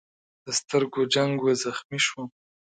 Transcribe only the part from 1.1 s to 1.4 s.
جنګ